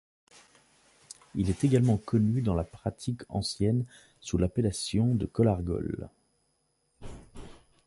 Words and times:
Il 1.35 1.51
est 1.51 1.63
également 1.63 1.97
connu 1.97 2.41
dans 2.41 2.55
la 2.55 2.63
pratique 2.63 3.21
ancienne 3.29 3.85
sous 4.19 4.39
l'appellation 4.39 5.13
de 5.13 5.27
collargol. 5.27 6.09